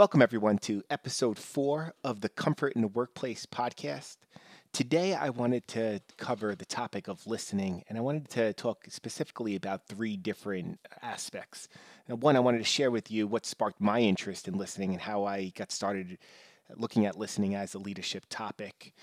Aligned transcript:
Welcome, 0.00 0.22
everyone, 0.22 0.56
to 0.60 0.82
episode 0.88 1.38
four 1.38 1.92
of 2.02 2.22
the 2.22 2.30
Comfort 2.30 2.72
in 2.72 2.80
the 2.80 2.88
Workplace 2.88 3.44
podcast. 3.44 4.16
Today, 4.72 5.12
I 5.12 5.28
wanted 5.28 5.68
to 5.68 6.00
cover 6.16 6.54
the 6.54 6.64
topic 6.64 7.06
of 7.06 7.26
listening, 7.26 7.84
and 7.86 7.98
I 7.98 8.00
wanted 8.00 8.30
to 8.30 8.54
talk 8.54 8.86
specifically 8.88 9.56
about 9.56 9.88
three 9.88 10.16
different 10.16 10.80
aspects. 11.02 11.68
Now, 12.08 12.14
one, 12.14 12.34
I 12.34 12.40
wanted 12.40 12.60
to 12.60 12.64
share 12.64 12.90
with 12.90 13.10
you 13.10 13.26
what 13.26 13.44
sparked 13.44 13.78
my 13.78 14.00
interest 14.00 14.48
in 14.48 14.56
listening 14.56 14.92
and 14.92 15.02
how 15.02 15.26
I 15.26 15.52
got 15.54 15.70
started 15.70 16.16
looking 16.78 17.04
at 17.04 17.18
listening 17.18 17.54
as 17.54 17.74
a 17.74 17.78
leadership 17.78 18.24
topic. 18.30 18.94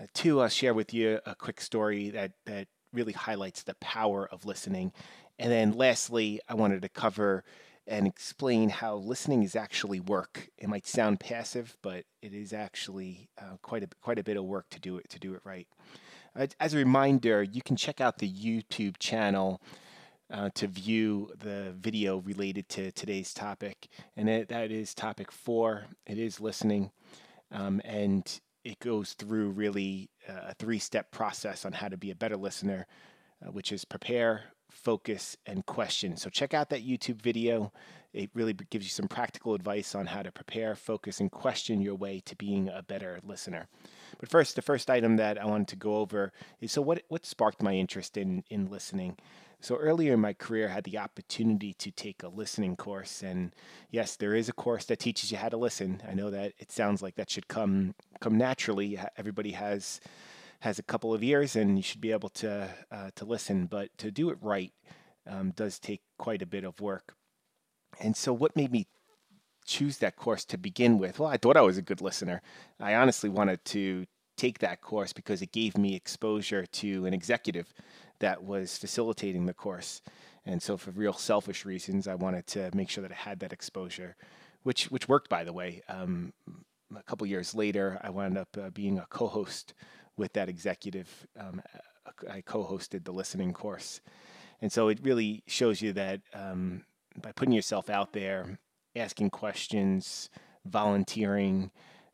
Uh, 0.00 0.06
two, 0.14 0.40
I'll 0.40 0.48
share 0.48 0.74
with 0.74 0.94
you 0.94 1.18
a 1.26 1.34
quick 1.34 1.60
story 1.60 2.10
that, 2.10 2.34
that 2.44 2.68
really 2.92 3.14
highlights 3.14 3.64
the 3.64 3.74
power 3.80 4.28
of 4.30 4.44
listening. 4.44 4.92
And 5.40 5.50
then 5.50 5.72
lastly, 5.72 6.40
I 6.48 6.54
wanted 6.54 6.82
to 6.82 6.88
cover 6.88 7.42
and 7.86 8.06
explain 8.06 8.68
how 8.68 8.96
listening 8.96 9.42
is 9.42 9.54
actually 9.54 10.00
work. 10.00 10.48
It 10.58 10.68
might 10.68 10.86
sound 10.86 11.20
passive, 11.20 11.76
but 11.82 12.04
it 12.20 12.34
is 12.34 12.52
actually 12.52 13.28
uh, 13.38 13.56
quite 13.62 13.82
a 13.82 13.88
quite 14.00 14.18
a 14.18 14.24
bit 14.24 14.36
of 14.36 14.44
work 14.44 14.68
to 14.70 14.80
do 14.80 14.96
it 14.98 15.08
to 15.10 15.18
do 15.18 15.34
it 15.34 15.40
right. 15.44 15.68
Uh, 16.34 16.46
as 16.60 16.74
a 16.74 16.78
reminder, 16.78 17.42
you 17.42 17.62
can 17.62 17.76
check 17.76 18.00
out 18.00 18.18
the 18.18 18.30
YouTube 18.30 18.98
channel 18.98 19.60
uh, 20.30 20.50
to 20.54 20.66
view 20.66 21.30
the 21.38 21.72
video 21.78 22.18
related 22.18 22.68
to 22.68 22.90
today's 22.92 23.32
topic, 23.32 23.88
and 24.16 24.28
it, 24.28 24.48
that 24.48 24.70
is 24.70 24.94
topic 24.94 25.30
four. 25.30 25.86
It 26.06 26.18
is 26.18 26.40
listening, 26.40 26.90
um, 27.52 27.80
and 27.84 28.40
it 28.64 28.80
goes 28.80 29.12
through 29.12 29.50
really 29.50 30.10
uh, 30.28 30.48
a 30.48 30.54
three-step 30.54 31.12
process 31.12 31.64
on 31.64 31.72
how 31.72 31.88
to 31.88 31.96
be 31.96 32.10
a 32.10 32.16
better 32.16 32.36
listener, 32.36 32.88
uh, 33.40 33.52
which 33.52 33.70
is 33.70 33.84
prepare, 33.84 34.42
focus, 34.76 35.36
and 35.46 35.64
question. 35.66 36.16
So 36.16 36.30
check 36.30 36.54
out 36.54 36.70
that 36.70 36.86
YouTube 36.86 37.20
video. 37.20 37.72
It 38.12 38.30
really 38.34 38.54
gives 38.54 38.86
you 38.86 38.90
some 38.90 39.08
practical 39.08 39.54
advice 39.54 39.94
on 39.94 40.06
how 40.06 40.22
to 40.22 40.32
prepare, 40.32 40.74
focus, 40.74 41.20
and 41.20 41.30
question 41.30 41.80
your 41.80 41.94
way 41.94 42.22
to 42.24 42.36
being 42.36 42.68
a 42.68 42.82
better 42.82 43.20
listener. 43.24 43.68
But 44.18 44.28
first, 44.28 44.56
the 44.56 44.62
first 44.62 44.88
item 44.88 45.16
that 45.16 45.40
I 45.40 45.44
wanted 45.44 45.68
to 45.68 45.76
go 45.76 45.96
over 45.96 46.32
is 46.60 46.72
so 46.72 46.80
what 46.82 47.02
what 47.08 47.26
sparked 47.26 47.62
my 47.62 47.74
interest 47.74 48.16
in 48.16 48.44
in 48.48 48.70
listening. 48.70 49.16
So 49.60 49.76
earlier 49.76 50.14
in 50.14 50.20
my 50.20 50.32
career, 50.32 50.68
I 50.68 50.72
had 50.72 50.84
the 50.84 50.98
opportunity 50.98 51.72
to 51.74 51.90
take 51.90 52.22
a 52.22 52.28
listening 52.28 52.76
course, 52.76 53.22
and 53.22 53.52
yes, 53.90 54.16
there 54.16 54.34
is 54.34 54.48
a 54.48 54.52
course 54.52 54.84
that 54.86 54.98
teaches 54.98 55.32
you 55.32 55.38
how 55.38 55.48
to 55.48 55.56
listen. 55.56 56.02
I 56.08 56.14
know 56.14 56.30
that 56.30 56.52
it 56.58 56.70
sounds 56.70 57.02
like 57.02 57.16
that 57.16 57.30
should 57.30 57.48
come 57.48 57.94
come 58.20 58.38
naturally. 58.38 58.98
Everybody 59.16 59.52
has 59.52 60.00
has 60.60 60.78
a 60.78 60.82
couple 60.82 61.12
of 61.14 61.22
years, 61.22 61.56
and 61.56 61.76
you 61.76 61.82
should 61.82 62.00
be 62.00 62.12
able 62.12 62.28
to 62.30 62.68
uh, 62.90 63.10
to 63.16 63.24
listen. 63.24 63.66
But 63.66 63.96
to 63.98 64.10
do 64.10 64.30
it 64.30 64.38
right 64.40 64.72
um, 65.28 65.52
does 65.54 65.78
take 65.78 66.02
quite 66.18 66.42
a 66.42 66.46
bit 66.46 66.64
of 66.64 66.80
work. 66.80 67.14
And 68.00 68.16
so, 68.16 68.32
what 68.32 68.56
made 68.56 68.72
me 68.72 68.86
choose 69.64 69.98
that 69.98 70.16
course 70.16 70.44
to 70.46 70.58
begin 70.58 70.98
with? 70.98 71.18
Well, 71.18 71.28
I 71.28 71.36
thought 71.36 71.56
I 71.56 71.62
was 71.62 71.78
a 71.78 71.82
good 71.82 72.00
listener. 72.00 72.42
I 72.78 72.94
honestly 72.94 73.28
wanted 73.28 73.64
to 73.66 74.06
take 74.36 74.58
that 74.58 74.80
course 74.80 75.12
because 75.12 75.42
it 75.42 75.52
gave 75.52 75.78
me 75.78 75.94
exposure 75.94 76.66
to 76.66 77.06
an 77.06 77.14
executive 77.14 77.72
that 78.20 78.42
was 78.44 78.76
facilitating 78.76 79.46
the 79.46 79.54
course. 79.54 80.02
And 80.44 80.62
so, 80.62 80.76
for 80.76 80.90
real 80.92 81.12
selfish 81.12 81.64
reasons, 81.64 82.06
I 82.06 82.14
wanted 82.14 82.46
to 82.48 82.70
make 82.74 82.90
sure 82.90 83.02
that 83.02 83.12
I 83.12 83.16
had 83.16 83.40
that 83.40 83.52
exposure, 83.52 84.16
which 84.62 84.90
which 84.90 85.08
worked, 85.08 85.28
by 85.28 85.44
the 85.44 85.52
way. 85.52 85.82
Um, 85.88 86.32
a 86.96 87.02
couple 87.02 87.26
years 87.26 87.54
later, 87.54 87.98
I 88.02 88.10
wound 88.10 88.38
up 88.38 88.56
uh, 88.60 88.70
being 88.70 88.98
a 88.98 89.06
co-host 89.10 89.74
with 90.16 90.32
that 90.34 90.48
executive. 90.48 91.26
Um, 91.38 91.62
I 92.30 92.40
co-hosted 92.40 93.04
the 93.04 93.12
listening 93.12 93.52
course, 93.52 94.00
and 94.60 94.72
so 94.72 94.88
it 94.88 95.00
really 95.02 95.42
shows 95.46 95.82
you 95.82 95.92
that 95.94 96.20
um, 96.34 96.84
by 97.20 97.32
putting 97.32 97.54
yourself 97.54 97.90
out 97.90 98.12
there, 98.12 98.58
asking 98.94 99.30
questions, 99.30 100.30
volunteering, 100.64 101.70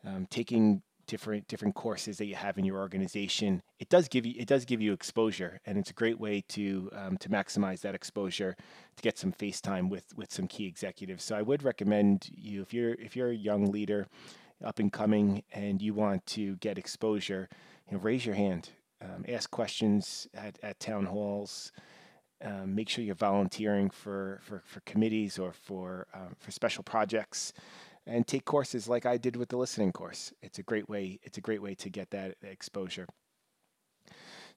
um, 0.07 0.27
taking 0.31 0.83
different 1.07 1.47
different 1.49 1.75
courses 1.75 2.17
that 2.19 2.27
you 2.27 2.35
have 2.35 2.59
in 2.59 2.65
your 2.65 2.79
organization, 2.79 3.63
it 3.79 3.89
does 3.89 4.09
give 4.09 4.25
you 4.25 4.35
it 4.39 4.47
does 4.49 4.65
give 4.65 4.81
you 4.81 4.93
exposure, 4.93 5.61
and 5.67 5.79
it's 5.79 5.91
a 5.91 5.95
great 5.95 6.19
way 6.19 6.43
to 6.49 6.91
um, 6.95 7.17
to 7.19 7.29
maximize 7.29 7.81
that 7.81 7.95
exposure 7.95 8.57
to 8.97 9.03
get 9.03 9.19
some 9.19 9.33
face 9.33 9.61
time 9.61 9.89
with 9.89 10.07
with 10.17 10.33
some 10.33 10.47
key 10.47 10.67
executives. 10.67 11.25
So 11.25 11.37
I 11.37 11.43
would 11.43 11.63
recommend 11.63 12.29
you 12.33 12.63
if 12.63 12.73
you're 12.73 12.95
if 12.95 13.17
you're 13.17 13.31
a 13.31 13.35
young 13.37 13.71
leader, 13.71 14.07
up 14.65 14.79
and 14.79 14.93
coming, 14.93 15.43
and 15.53 15.83
you 15.83 15.95
want 15.95 16.25
to 16.27 16.57
get 16.57 16.79
exposure 16.79 17.49
you 17.91 17.97
know, 17.97 18.03
raise 18.03 18.25
your 18.25 18.35
hand, 18.35 18.71
um, 19.01 19.25
ask 19.29 19.51
questions 19.51 20.29
at, 20.35 20.59
at 20.63 20.81
town 20.81 21.07
halls. 21.07 21.73
Um, 22.45 22.75
make 22.75 22.89
sure 22.89 23.05
you're 23.05 23.15
volunteering 23.15 23.89
for, 23.89 24.41
for, 24.43 24.63
for 24.67 24.81
committees 24.81 25.39
or 25.39 25.53
for 25.53 26.09
um, 26.13 26.35
for 26.41 26.51
special 26.51 26.83
projects, 26.83 27.53
and 28.05 28.27
take 28.27 28.45
courses 28.45 28.89
like 28.89 29.07
I 29.07 29.17
did 29.17 29.37
with 29.37 29.49
the 29.49 29.57
listening 29.57 29.93
course. 29.93 30.33
It's 30.43 30.59
a 30.59 30.63
great 30.65 30.89
way. 30.89 31.21
It's 31.23 31.39
a 31.39 31.41
great 31.41 31.63
way 31.63 31.77
to 31.77 31.89
get 31.89 32.11
that 32.11 32.35
exposure. 32.43 33.07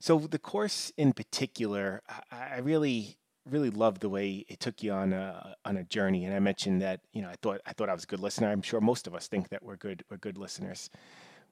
So 0.00 0.18
the 0.18 0.40
course 0.40 0.92
in 0.96 1.12
particular, 1.12 2.02
I, 2.32 2.54
I 2.54 2.58
really 2.58 3.18
really 3.48 3.70
loved 3.70 4.00
the 4.00 4.08
way 4.08 4.44
it 4.48 4.60
took 4.60 4.82
you 4.82 4.92
on 4.92 5.12
a 5.12 5.54
on 5.64 5.76
a 5.76 5.84
journey. 5.84 6.24
And 6.24 6.34
I 6.34 6.40
mentioned 6.40 6.82
that 6.82 7.00
you 7.12 7.22
know 7.22 7.28
I 7.28 7.36
thought 7.40 7.60
I 7.66 7.72
thought 7.72 7.88
I 7.88 7.94
was 7.94 8.04
a 8.04 8.08
good 8.08 8.20
listener. 8.20 8.50
I'm 8.50 8.62
sure 8.62 8.80
most 8.80 9.06
of 9.06 9.14
us 9.14 9.28
think 9.28 9.48
that 9.50 9.62
we're 9.62 9.76
good 9.76 10.04
we're 10.10 10.16
good 10.16 10.38
listeners. 10.38 10.90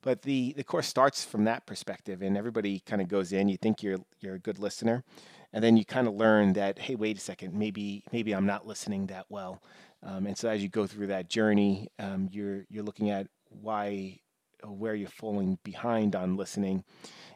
But 0.04 0.20
the, 0.20 0.52
the 0.54 0.64
course 0.64 0.86
starts 0.86 1.24
from 1.24 1.44
that 1.44 1.64
perspective, 1.64 2.20
and 2.20 2.36
everybody 2.36 2.80
kind 2.80 3.00
of 3.00 3.08
goes 3.08 3.32
in. 3.32 3.48
You 3.48 3.56
think 3.56 3.82
you're 3.82 4.00
you're 4.20 4.34
a 4.34 4.38
good 4.38 4.58
listener, 4.58 5.02
and 5.50 5.64
then 5.64 5.78
you 5.78 5.84
kind 5.86 6.06
of 6.06 6.12
learn 6.12 6.52
that 6.52 6.78
hey, 6.78 6.94
wait 6.94 7.16
a 7.16 7.20
second, 7.20 7.54
maybe 7.54 8.04
maybe 8.12 8.34
I'm 8.34 8.44
not 8.44 8.66
listening 8.66 9.06
that 9.06 9.24
well. 9.30 9.62
Um, 10.02 10.26
and 10.26 10.36
so 10.36 10.50
as 10.50 10.62
you 10.62 10.68
go 10.68 10.86
through 10.86 11.06
that 11.06 11.30
journey, 11.30 11.88
um, 11.98 12.28
you're 12.30 12.66
you're 12.68 12.84
looking 12.84 13.08
at 13.08 13.28
why 13.48 14.20
where 14.62 14.94
you're 14.94 15.08
falling 15.08 15.58
behind 15.64 16.14
on 16.14 16.36
listening, 16.36 16.84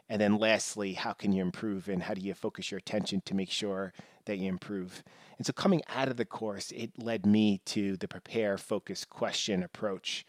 and 0.07 0.21
then 0.21 0.37
lastly, 0.37 0.93
how 0.93 1.13
can 1.13 1.33
you 1.33 1.41
improve, 1.41 1.89
and 1.89 2.03
how 2.03 2.13
do 2.13 2.21
you 2.21 2.35
focus 2.35 2.69
your 2.69 2.77
attention 2.77 3.23
to 3.25 3.33
make 3.33 3.49
sure 3.49 3.93
that 4.25 4.37
you 4.37 4.47
improve. 4.47 5.03
And 5.39 5.47
so 5.47 5.53
coming 5.53 5.81
out 5.87 6.07
of 6.07 6.17
the 6.17 6.25
course, 6.25 6.69
it 6.69 6.91
led 7.01 7.25
me 7.25 7.61
to 7.65 7.97
the 7.97 8.07
prepare, 8.07 8.59
focus, 8.59 9.05
question 9.05 9.63
approach. 9.63 10.23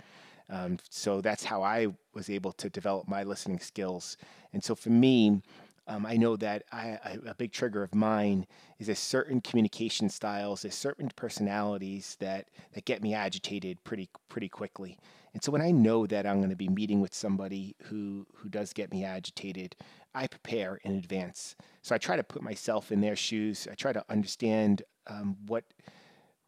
Um, 0.50 0.78
so 0.88 1.20
that's 1.20 1.44
how 1.44 1.62
I 1.62 1.88
was 2.12 2.28
able 2.28 2.52
to 2.54 2.68
develop 2.68 3.06
my 3.08 3.22
listening 3.22 3.60
skills. 3.60 4.16
And 4.52 4.62
so 4.62 4.74
for 4.74 4.90
me, 4.90 5.42
um, 5.86 6.06
I 6.06 6.16
know 6.16 6.36
that 6.36 6.64
I, 6.72 6.98
I, 7.04 7.18
a 7.26 7.34
big 7.34 7.52
trigger 7.52 7.82
of 7.82 7.94
mine 7.94 8.46
is 8.78 8.88
a 8.88 8.94
certain 8.94 9.40
communication 9.40 10.08
styles, 10.08 10.62
there's 10.62 10.74
certain 10.74 11.10
personalities 11.16 12.16
that 12.20 12.48
that 12.74 12.84
get 12.84 13.02
me 13.02 13.14
agitated 13.14 13.82
pretty 13.82 14.08
pretty 14.28 14.48
quickly. 14.48 14.98
And 15.32 15.42
so 15.42 15.52
when 15.52 15.62
I 15.62 15.70
know 15.70 16.06
that 16.06 16.26
I'm 16.26 16.38
going 16.38 16.50
to 16.50 16.56
be 16.56 16.68
meeting 16.68 17.00
with 17.00 17.14
somebody 17.14 17.74
who 17.84 18.26
who 18.34 18.48
does 18.48 18.72
get 18.72 18.92
me 18.92 19.04
agitated, 19.04 19.74
I 20.14 20.26
prepare 20.28 20.80
in 20.84 20.96
advance. 20.96 21.56
So 21.82 21.94
I 21.94 21.98
try 21.98 22.16
to 22.16 22.22
put 22.22 22.42
myself 22.42 22.92
in 22.92 23.00
their 23.00 23.16
shoes. 23.16 23.66
I 23.70 23.74
try 23.74 23.92
to 23.92 24.04
understand 24.08 24.82
um, 25.08 25.36
what 25.46 25.64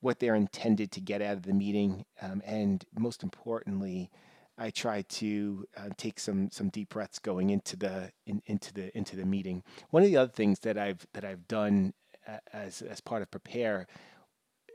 what 0.03 0.19
they're 0.19 0.35
intended 0.35 0.91
to 0.91 1.01
get 1.01 1.23
out 1.23 1.37
of 1.37 1.43
the 1.45 1.55
meeting, 1.55 2.05
um, 2.21 2.43
and 2.45 2.85
most 2.99 3.23
importantly, 3.23 4.11
I 4.59 4.71
try 4.71 5.03
to 5.03 5.65
uh, 5.77 5.91
take 5.97 6.21
some 6.21 6.51
some 6.51 6.69
deep 6.69 6.91
breaths 6.91 7.19
going 7.19 7.51
into 7.51 7.77
the 7.77 8.11
in, 8.27 8.43
into 8.47 8.75
the 8.75 8.97
into 8.97 9.17
the 9.17 9.25
meeting. 9.25 9.63
One 9.91 10.03
of 10.03 10.09
the 10.09 10.17
other 10.17 10.31
things 10.31 10.59
that 10.61 10.77
I've 10.77 11.07
that 11.15 11.25
I've 11.25 11.47
done 11.49 11.95
uh, 12.29 12.39
as 12.53 12.83
as 12.83 13.01
part 13.01 13.23
of 13.23 13.31
prepare, 13.31 13.87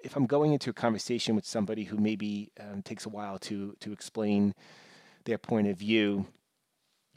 if 0.03 0.15
I'm 0.15 0.27
going 0.27 0.53
into 0.53 0.69
a 0.69 0.73
conversation 0.73 1.35
with 1.35 1.45
somebody 1.45 1.83
who 1.83 1.97
maybe 1.97 2.51
um, 2.59 2.81
takes 2.81 3.05
a 3.05 3.09
while 3.09 3.37
to 3.39 3.75
to 3.81 3.91
explain 3.91 4.55
their 5.25 5.37
point 5.37 5.67
of 5.67 5.77
view, 5.77 6.25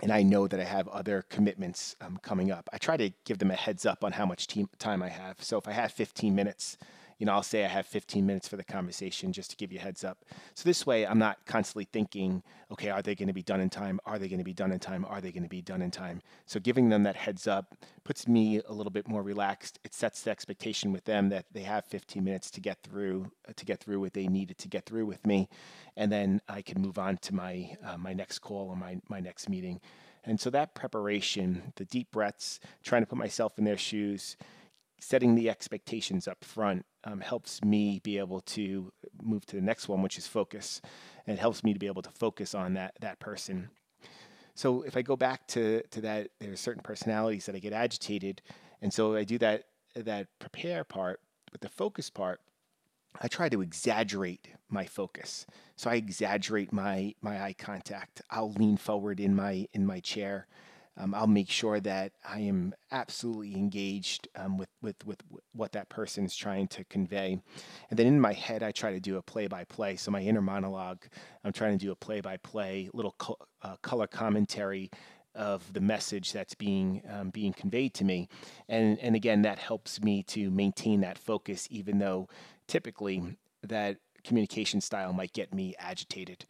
and 0.03 0.13
I 0.13 0.25
know 0.25 0.49
that 0.49 0.59
I 0.59 0.65
have 0.65 0.89
other 0.89 1.25
commitments 1.31 1.95
um, 2.01 2.19
coming 2.23 2.51
up, 2.51 2.69
I 2.73 2.79
try 2.79 2.97
to 2.97 3.11
give 3.25 3.39
them 3.39 3.53
a 3.53 3.57
heads 3.57 3.87
up 3.87 4.03
on 4.03 4.13
how 4.13 4.27
much 4.27 4.49
team, 4.49 4.69
time 4.81 5.01
I 5.01 5.11
have. 5.11 5.43
So 5.43 5.59
if 5.59 5.69
I 5.69 5.73
have 5.73 5.93
15 5.93 6.35
minutes 6.35 6.77
you 7.21 7.27
know, 7.27 7.33
I'll 7.33 7.43
say 7.43 7.67
I 7.67 7.69
have 7.69 7.85
15 7.85 8.25
minutes 8.25 8.49
for 8.49 8.57
the 8.57 8.65
conversation 8.65 9.31
just 9.31 9.51
to 9.51 9.57
give 9.57 9.71
you 9.71 9.79
a 9.79 9.83
heads 9.83 10.05
up. 10.05 10.25
So 10.55 10.67
this 10.67 10.87
way, 10.87 11.07
I'm 11.07 11.19
not 11.19 11.45
constantly 11.45 11.85
thinking, 11.85 12.43
okay, 12.73 12.89
are 12.89 13.03
they 13.03 13.15
going 13.15 13.29
to 13.29 13.35
be 13.35 13.43
done 13.43 13.61
in 13.61 13.69
time? 13.69 14.01
Are 14.07 14.19
they 14.19 14.27
going 14.27 14.39
to 14.39 14.45
be 14.45 14.55
done 14.55 14.73
in 14.73 14.79
time? 14.79 15.05
Are 15.05 15.21
they 15.21 15.31
going 15.31 15.43
to 15.43 15.49
be 15.49 15.61
done 15.61 15.83
in 15.83 15.91
time? 15.91 16.23
So 16.47 16.59
giving 16.59 16.89
them 16.89 17.03
that 17.03 17.17
heads 17.17 17.47
up 17.47 17.75
puts 18.05 18.27
me 18.27 18.63
a 18.67 18.73
little 18.73 18.91
bit 18.91 19.07
more 19.07 19.23
relaxed. 19.23 19.79
It 19.85 19.93
sets 19.93 20.23
the 20.23 20.31
expectation 20.31 20.93
with 20.93 21.05
them 21.05 21.29
that 21.29 21.45
they 21.53 21.61
have 21.61 21.85
15 21.85 22.25
minutes 22.25 22.51
to 22.53 22.61
get 22.63 22.83
through 22.83 23.31
uh, 23.47 23.53
to 23.55 23.67
get 23.67 23.81
through 23.81 24.01
what 24.01 24.15
they 24.15 24.27
needed 24.27 24.57
to 24.57 24.69
get 24.69 24.87
through 24.87 25.05
with 25.05 25.27
me, 25.27 25.51
and 25.99 26.11
then 26.11 26.41
I 26.49 26.63
can 26.63 26.81
move 26.81 26.99
on 26.99 27.19
to 27.19 27.35
my 27.35 27.77
uh, 27.85 27.99
my 27.99 28.15
next 28.15 28.39
call 28.39 28.69
or 28.71 28.77
my 28.77 28.99
my 29.09 29.21
next 29.21 29.49
meeting. 29.49 29.81
And 30.25 30.41
so 30.41 30.49
that 30.51 30.75
preparation, 30.75 31.73
the 31.77 31.85
deep 31.85 32.11
breaths, 32.13 32.61
trying 32.83 33.03
to 33.03 33.07
put 33.07 33.19
myself 33.19 33.59
in 33.59 33.65
their 33.65 33.79
shoes, 33.79 34.37
setting 35.01 35.35
the 35.35 35.51
expectations 35.51 36.27
up 36.27 36.45
front 36.45 36.85
um, 37.05 37.21
helps 37.21 37.63
me 37.65 38.01
be 38.03 38.19
able 38.19 38.41
to 38.41 38.93
move 39.23 39.47
to 39.47 39.57
the 39.57 39.63
next 39.63 39.89
one, 39.89 40.03
which 40.03 40.19
is 40.19 40.27
focus. 40.27 40.81
And 41.27 41.37
it 41.37 41.41
helps 41.41 41.65
me 41.65 41.73
to 41.73 41.79
be 41.79 41.87
able 41.87 42.03
to 42.03 42.11
focus 42.11 42.55
on 42.55 42.75
that 42.75 42.95
that 43.01 43.19
person. 43.21 43.71
So 44.55 44.83
if 44.83 44.97
I 44.97 45.03
go 45.03 45.17
back 45.17 45.47
to 45.49 45.83
to 45.91 46.01
that, 46.03 46.31
there 46.41 46.53
are 46.53 46.57
certain 46.57 46.83
personalities 46.83 47.47
that 47.47 47.55
I 47.55 47.59
get 47.59 47.73
agitated, 47.73 48.43
and 48.83 48.93
so 48.93 49.15
I 49.15 49.25
do 49.25 49.39
that 49.39 49.65
that 49.95 50.29
prepare 50.39 50.85
part, 50.85 51.21
but 51.51 51.61
the 51.61 51.69
focus 51.69 52.11
part 52.11 52.41
I 53.21 53.29
try 53.29 53.49
to 53.49 53.61
exaggerate 53.61 54.49
my 54.69 54.85
focus. 54.85 55.47
So 55.77 55.91
I 55.91 55.95
exaggerate 55.95 56.73
my 56.73 57.15
my 57.21 57.43
eye 57.43 57.55
contact. 57.59 58.23
I'll 58.31 58.53
lean 58.53 58.77
forward 58.77 59.21
in 59.21 59.35
my 59.35 59.67
in 59.73 59.87
my 59.87 60.01
chair. 60.01 60.47
Um, 61.01 61.15
I'll 61.15 61.27
make 61.27 61.49
sure 61.51 61.81
that 61.81 62.13
I 62.29 62.41
am 62.41 62.75
absolutely 62.93 63.55
engaged 63.55 64.29
um, 64.37 64.59
with, 64.59 64.69
with, 64.83 64.97
with 65.07 65.23
what 65.53 65.73
that 65.73 65.89
person 65.89 66.27
is 66.27 66.37
trying 66.37 66.69
to 66.69 66.85
convey. 66.85 67.41
And 67.89 67.99
then 67.99 68.07
in 68.07 68.21
my 68.21 68.35
head, 68.35 68.63
I 68.63 68.71
try 68.71 68.93
to 68.93 69.01
do 69.01 69.17
a 69.17 69.23
play 69.23 69.47
by 69.47 69.65
play. 69.65 69.97
So 69.97 70.11
my 70.11 70.21
inner 70.21 70.43
monologue, 70.43 71.05
I'm 71.43 71.53
trying 71.53 71.79
to 71.79 71.85
do 71.85 71.91
a 71.91 71.97
play 71.97 72.21
by 72.21 72.37
play, 72.37 72.91
little 72.93 73.15
co- 73.19 73.39
uh, 73.63 73.77
color 73.83 74.07
commentary 74.07 74.91
of 75.35 75.73
the 75.73 75.81
message 75.81 76.33
that's 76.33 76.55
being 76.55 77.03
um, 77.09 77.31
being 77.31 77.53
conveyed 77.53 77.95
to 77.95 78.05
me, 78.05 78.29
and 78.69 78.99
and 78.99 79.15
again 79.15 79.43
that 79.43 79.61
helps 79.61 80.03
me 80.03 80.25
to 80.25 80.51
maintain 80.51 81.03
that 81.03 81.17
focus, 81.19 81.69
even 81.71 82.01
though 82.01 82.29
typically 82.67 83.37
that 83.63 83.99
communication 84.25 84.81
style 84.81 85.13
might 85.13 85.33
get 85.33 85.55
me 85.55 85.75
agitated. 85.79 86.45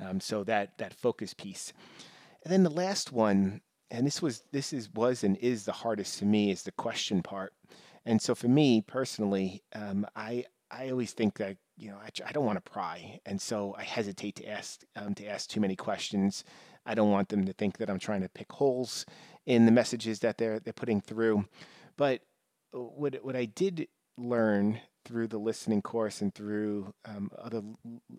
Um, 0.00 0.20
so 0.20 0.42
that 0.44 0.76
that 0.78 0.92
focus 0.92 1.32
piece, 1.32 1.72
and 2.42 2.52
then 2.52 2.64
the 2.64 2.70
last 2.70 3.12
one 3.12 3.60
and 3.94 4.04
this 4.04 4.20
was 4.20 4.42
this 4.50 4.72
is 4.72 4.92
was 4.92 5.22
and 5.22 5.36
is 5.36 5.64
the 5.64 5.72
hardest 5.72 6.18
to 6.18 6.24
me 6.24 6.50
is 6.50 6.64
the 6.64 6.72
question 6.72 7.22
part. 7.22 7.52
And 8.04 8.20
so 8.20 8.34
for 8.34 8.48
me 8.48 8.82
personally, 8.82 9.62
um, 9.74 10.06
I 10.16 10.44
I 10.70 10.90
always 10.90 11.12
think 11.12 11.38
that 11.38 11.56
you 11.76 11.90
know 11.90 11.96
I, 11.96 12.08
I 12.26 12.32
don't 12.32 12.44
want 12.44 12.62
to 12.62 12.70
pry, 12.70 13.20
and 13.24 13.40
so 13.40 13.74
I 13.78 13.84
hesitate 13.84 14.34
to 14.36 14.48
ask 14.48 14.80
um, 14.96 15.14
to 15.14 15.26
ask 15.26 15.48
too 15.48 15.60
many 15.60 15.76
questions. 15.76 16.44
I 16.84 16.94
don't 16.94 17.10
want 17.10 17.28
them 17.28 17.44
to 17.46 17.52
think 17.52 17.78
that 17.78 17.88
I'm 17.88 18.00
trying 18.00 18.22
to 18.22 18.28
pick 18.28 18.50
holes 18.52 19.06
in 19.46 19.64
the 19.64 19.72
messages 19.72 20.18
that 20.20 20.38
they're 20.38 20.58
they're 20.58 20.72
putting 20.72 21.00
through. 21.00 21.44
But 21.96 22.22
uh, 22.74 22.78
what 22.78 23.24
what 23.24 23.36
I 23.36 23.44
did 23.44 23.86
learn 24.18 24.80
through 25.04 25.28
the 25.28 25.38
listening 25.38 25.82
course 25.82 26.20
and 26.20 26.34
through 26.34 26.92
um, 27.04 27.30
other 27.38 27.62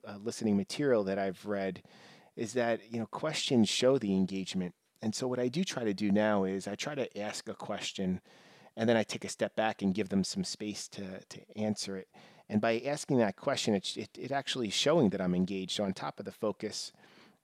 uh, 0.08 0.18
listening 0.24 0.56
material 0.56 1.04
that 1.04 1.20
I've 1.20 1.46
read 1.46 1.84
is 2.38 2.54
that 2.54 2.80
you 2.90 3.00
know 3.00 3.08
questions 3.08 3.68
show 3.68 3.98
the 3.98 4.14
engagement 4.14 4.74
and 5.02 5.14
so 5.14 5.28
what 5.28 5.40
I 5.40 5.48
do 5.48 5.64
try 5.64 5.84
to 5.84 5.94
do 5.94 6.12
now 6.12 6.44
is 6.44 6.68
I 6.68 6.76
try 6.76 6.96
to 6.96 7.20
ask 7.20 7.48
a 7.48 7.54
question 7.54 8.22
and 8.78 8.90
then 8.90 8.98
I 8.98 9.04
take 9.04 9.24
a 9.24 9.30
step 9.30 9.56
back 9.56 9.82
and 9.82 9.94
give 9.94 10.10
them 10.10 10.24
some 10.24 10.44
space 10.44 10.88
to, 10.90 11.20
to 11.30 11.40
answer 11.56 11.96
it. 11.98 12.10
And 12.50 12.62
by 12.62 12.82
asking 12.86 13.18
that 13.18 13.38
question, 13.38 13.74
it, 13.74 13.96
it, 13.98 14.10
it 14.20 14.32
actually 14.32 14.70
showing 14.70 15.10
that 15.12 15.22
I'm 15.22 15.34
engaged. 15.34 15.72
So 15.72 15.84
on 15.84 15.94
top 15.94 16.20
of 16.20 16.26
the 16.26 16.32
focus, 16.32 16.92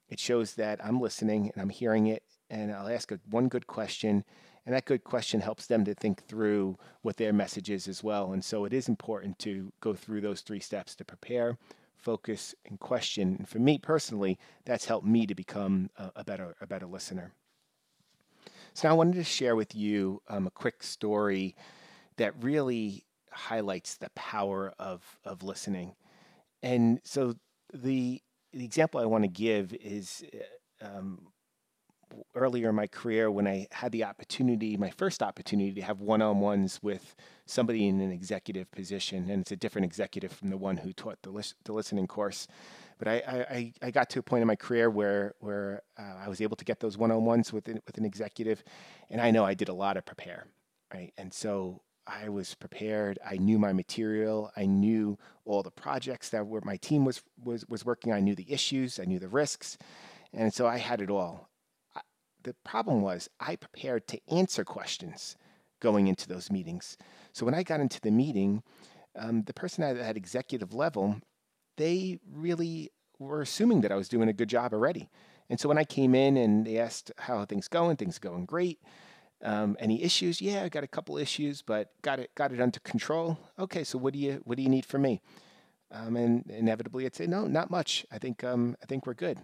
it 0.10 0.20
shows 0.20 0.56
that 0.56 0.84
I'm 0.86 1.00
listening 1.00 1.50
and 1.54 1.62
I'm 1.62 1.70
hearing 1.70 2.08
it. 2.08 2.24
And 2.50 2.72
I'll 2.72 2.90
ask 2.90 3.12
a, 3.12 3.20
one 3.30 3.48
good 3.48 3.66
question, 3.66 4.26
and 4.66 4.76
that 4.76 4.84
good 4.84 5.06
question 5.06 5.40
helps 5.40 5.68
them 5.68 5.86
to 5.86 5.94
think 5.94 6.26
through 6.26 6.78
what 7.02 7.16
their 7.16 7.32
message 7.32 7.70
is 7.70 7.88
as 7.88 8.04
well. 8.04 8.34
And 8.34 8.44
so 8.44 8.66
it 8.66 8.74
is 8.74 8.90
important 8.90 9.40
to 9.40 9.72
go 9.80 9.94
through 9.94 10.20
those 10.20 10.42
three 10.42 10.60
steps 10.60 10.94
to 10.96 11.06
prepare, 11.06 11.58
focus, 11.98 12.54
and 12.66 12.78
question. 12.78 13.38
And 13.40 13.48
for 13.48 13.60
me 13.60 13.78
personally, 13.78 14.38
that's 14.66 14.86
helped 14.86 15.08
me 15.08 15.26
to 15.28 15.34
become 15.34 15.92
a, 15.98 16.12
a 16.18 16.24
better 16.26 16.58
a 16.60 16.68
better 16.68 16.88
listener. 16.88 17.32
So 18.74 18.88
now 18.88 18.94
I 18.94 18.98
wanted 18.98 19.16
to 19.16 19.24
share 19.24 19.56
with 19.56 19.76
you 19.76 20.22
um, 20.30 20.48
a 20.48 20.52
quick 20.52 20.82
story 20.82 21.56
that 22.18 22.34
really 22.42 23.06
highlights 23.32 23.98
the 23.98 24.10
power 24.16 24.74
of, 24.80 25.02
of 25.26 25.44
listening. 25.44 25.96
And 26.64 27.02
so 27.04 27.36
the, 27.74 28.22
the 28.54 28.66
example 28.66 29.02
I 29.02 29.06
want 29.06 29.24
to 29.24 29.30
give 29.30 29.74
is 29.74 30.24
uh, 30.82 30.86
um, 30.86 31.28
earlier 32.36 32.70
in 32.70 32.76
my 32.76 32.88
career 32.88 33.32
when 33.32 33.48
I 33.48 33.68
had 33.72 33.92
the 33.92 34.04
opportunity, 34.04 34.78
my 34.78 34.90
first 34.90 35.24
opportunity 35.24 35.74
to 35.74 35.82
have 35.82 36.02
one 36.02 36.22
on 36.22 36.40
ones 36.40 36.80
with 36.82 37.16
somebody 37.46 37.88
in 37.88 38.02
an 38.02 38.12
executive 38.12 38.70
position. 38.72 39.30
And 39.30 39.42
it's 39.42 39.52
a 39.52 39.56
different 39.56 39.86
executive 39.86 40.32
from 40.32 40.50
the 40.50 40.58
one 40.58 40.78
who 40.78 40.94
taught 40.94 41.22
the, 41.24 41.32
lis- 41.32 41.56
the 41.64 41.74
listening 41.74 42.08
course. 42.08 42.48
But 43.02 43.08
I, 43.08 43.46
I, 43.50 43.74
I 43.82 43.90
got 43.90 44.12
to 44.12 44.20
a 44.20 44.22
point 44.22 44.44
in 44.44 44.48
my 44.48 44.56
career 44.56 44.88
where 44.88 45.34
where 45.40 45.82
uh, 45.98 46.18
I 46.24 46.30
was 46.30 46.40
able 46.40 46.56
to 46.56 46.64
get 46.64 46.80
those 46.80 47.00
one-on-ones 47.00 47.52
with 47.52 47.68
an, 47.68 47.82
with 47.88 47.98
an 47.98 48.06
executive, 48.06 48.64
and 49.10 49.20
I 49.20 49.32
know 49.32 49.44
I 49.44 49.56
did 49.56 49.70
a 49.70 49.74
lot 49.74 49.98
of 49.98 50.06
prepare, 50.06 50.46
right? 50.94 51.12
And 51.18 51.34
so 51.34 51.82
I 52.06 52.30
was 52.30 52.54
prepared. 52.54 53.18
I 53.28 53.38
knew 53.38 53.58
my 53.58 53.74
material. 53.74 54.52
I 54.56 54.68
knew 54.68 55.18
all 55.46 55.64
the 55.64 55.72
projects 55.72 56.30
that 56.30 56.46
were 56.46 56.62
my 56.64 56.78
team 56.78 57.04
was 57.04 57.24
was 57.44 57.66
was 57.68 57.84
working. 57.84 58.12
On, 58.12 58.20
I 58.20 58.22
knew 58.22 58.36
the 58.36 58.54
issues. 58.54 59.00
I 59.00 59.06
knew 59.06 59.18
the 59.18 59.28
risks, 59.28 59.80
and 60.32 60.54
so 60.54 60.68
I 60.68 60.78
had 60.78 61.02
it 61.02 61.10
all. 61.10 61.50
I, 61.96 62.02
the 62.44 62.56
problem 62.64 63.02
was 63.02 63.28
I 63.40 63.56
prepared 63.56 64.08
to 64.10 64.22
answer 64.30 64.64
questions 64.64 65.38
going 65.80 66.06
into 66.08 66.28
those 66.28 66.52
meetings. 66.52 66.98
So 67.34 67.46
when 67.48 67.56
I 67.56 67.64
got 67.64 67.80
into 67.80 68.00
the 68.00 68.12
meeting, 68.12 68.62
um, 69.16 69.42
the 69.42 69.54
person 69.54 69.84
at, 69.84 69.98
at 69.98 70.18
executive 70.18 70.72
level 70.76 71.20
they 71.82 72.20
really 72.32 72.92
were 73.20 73.42
assuming 73.42 73.82
that 73.82 73.92
I 73.92 73.96
was 73.96 74.10
doing 74.10 74.30
a 74.30 74.34
good 74.34 74.50
job 74.50 74.74
already. 74.74 75.10
And 75.50 75.60
so 75.60 75.68
when 75.68 75.78
I 75.78 75.84
came 75.84 76.16
in 76.16 76.38
and 76.38 76.66
they 76.66 76.78
asked 76.78 77.12
how 77.18 77.44
things 77.46 77.68
going, 77.68 77.98
things 77.98 78.20
going 78.20 78.46
great. 78.46 78.80
Um, 79.44 79.76
any 79.80 80.04
issues? 80.04 80.42
Yeah, 80.42 80.64
I 80.64 80.70
got 80.70 80.84
a 80.84 80.88
couple 80.88 81.18
issues, 81.18 81.62
but 81.62 81.90
got 82.04 82.20
it 82.20 82.30
got 82.36 82.54
it 82.54 82.62
under 82.62 82.80
control. 82.80 83.38
Okay, 83.58 83.84
so 83.84 83.98
what 83.98 84.14
do 84.14 84.20
you 84.20 84.42
what 84.44 84.56
do 84.58 84.64
you 84.64 84.70
need 84.70 84.86
from 84.86 85.02
me? 85.02 85.22
Um, 85.92 86.16
and 86.16 86.50
inevitably, 86.50 87.06
I'd 87.06 87.16
say 87.16 87.28
no, 87.28 87.48
not 87.48 87.70
much. 87.70 88.06
I 88.12 88.20
think 88.20 88.44
um, 88.44 88.78
I 88.84 88.86
think 88.86 89.06
we're 89.06 89.16
good. 89.16 89.40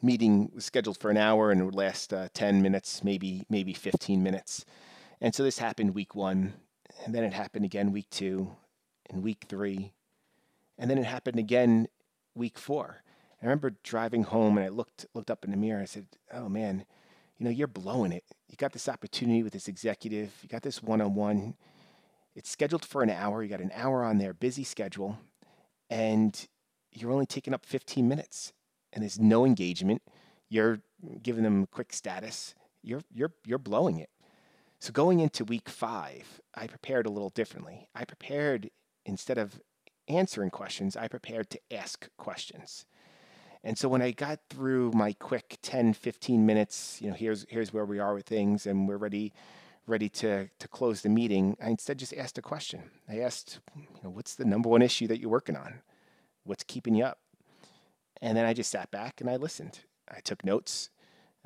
Meeting 0.00 0.52
was 0.54 0.64
scheduled 0.64 0.98
for 0.98 1.10
an 1.10 1.16
hour 1.16 1.50
and 1.50 1.60
it 1.60 1.64
would 1.64 1.74
last 1.74 2.12
uh, 2.14 2.28
ten 2.32 2.62
minutes, 2.62 3.02
maybe 3.02 3.44
maybe 3.48 3.74
fifteen 3.74 4.22
minutes. 4.22 4.64
And 5.20 5.34
so 5.34 5.42
this 5.42 5.58
happened 5.58 5.94
week 5.94 6.14
one, 6.14 6.54
and 7.04 7.14
then 7.14 7.24
it 7.24 7.32
happened 7.32 7.64
again 7.64 7.92
week 7.92 8.08
two, 8.10 8.56
and 9.10 9.24
week 9.24 9.46
three, 9.48 9.92
and 10.80 10.90
then 10.90 10.98
it 10.98 11.04
happened 11.04 11.38
again 11.38 11.86
week 12.34 12.58
four. 12.58 13.02
I 13.40 13.44
remember 13.44 13.74
driving 13.84 14.24
home 14.24 14.56
and 14.58 14.66
I 14.66 14.70
looked 14.70 15.06
looked 15.14 15.30
up 15.30 15.44
in 15.44 15.50
the 15.50 15.56
mirror. 15.56 15.80
I 15.80 15.84
said, 15.84 16.06
"Oh 16.32 16.48
man, 16.48 16.84
you 17.38 17.44
know 17.44 17.50
you're 17.50 17.68
blowing 17.68 18.12
it. 18.12 18.24
You 18.48 18.56
got 18.56 18.72
this 18.72 18.88
opportunity 18.88 19.42
with 19.42 19.52
this 19.52 19.68
executive. 19.68 20.32
You 20.42 20.48
got 20.48 20.62
this 20.62 20.82
one-on-one. 20.82 21.54
It's 22.34 22.50
scheduled 22.50 22.84
for 22.84 23.02
an 23.02 23.10
hour. 23.10 23.42
You 23.42 23.48
got 23.50 23.60
an 23.60 23.72
hour 23.74 24.02
on 24.02 24.18
their 24.18 24.32
busy 24.32 24.64
schedule, 24.64 25.18
and 25.90 26.48
you're 26.92 27.12
only 27.12 27.26
taking 27.26 27.54
up 27.54 27.66
15 27.66 28.08
minutes. 28.08 28.52
And 28.92 29.02
there's 29.02 29.20
no 29.20 29.44
engagement. 29.44 30.02
You're 30.48 30.80
giving 31.22 31.44
them 31.44 31.66
quick 31.66 31.92
status. 31.92 32.54
You're 32.82 33.02
you're 33.12 33.32
you're 33.44 33.58
blowing 33.58 33.98
it. 33.98 34.08
So 34.80 34.92
going 34.92 35.20
into 35.20 35.44
week 35.44 35.68
five, 35.68 36.40
I 36.54 36.66
prepared 36.66 37.04
a 37.04 37.10
little 37.10 37.28
differently. 37.28 37.86
I 37.94 38.06
prepared 38.06 38.70
instead 39.04 39.36
of 39.36 39.60
answering 40.08 40.50
questions, 40.50 40.96
I 40.96 41.08
prepared 41.08 41.50
to 41.50 41.60
ask 41.70 42.08
questions. 42.16 42.86
And 43.62 43.76
so 43.76 43.88
when 43.88 44.00
I 44.00 44.10
got 44.10 44.40
through 44.48 44.92
my 44.92 45.12
quick 45.12 45.58
10, 45.62 45.92
15 45.92 46.46
minutes, 46.46 46.98
you 47.02 47.08
know, 47.08 47.16
here's 47.16 47.46
here's 47.48 47.72
where 47.72 47.84
we 47.84 47.98
are 47.98 48.14
with 48.14 48.26
things 48.26 48.66
and 48.66 48.88
we're 48.88 48.96
ready 48.96 49.32
ready 49.86 50.08
to 50.08 50.48
to 50.58 50.68
close 50.68 51.02
the 51.02 51.08
meeting, 51.08 51.56
I 51.62 51.68
instead 51.68 51.98
just 51.98 52.14
asked 52.14 52.38
a 52.38 52.42
question. 52.42 52.84
I 53.08 53.18
asked, 53.18 53.60
you 53.76 53.86
know, 54.02 54.10
what's 54.10 54.34
the 54.34 54.44
number 54.44 54.68
one 54.68 54.82
issue 54.82 55.06
that 55.08 55.20
you're 55.20 55.30
working 55.30 55.56
on? 55.56 55.80
What's 56.44 56.64
keeping 56.64 56.94
you 56.94 57.04
up? 57.04 57.18
And 58.22 58.36
then 58.36 58.46
I 58.46 58.54
just 58.54 58.70
sat 58.70 58.90
back 58.90 59.20
and 59.20 59.28
I 59.28 59.36
listened. 59.36 59.80
I 60.10 60.20
took 60.20 60.44
notes. 60.44 60.90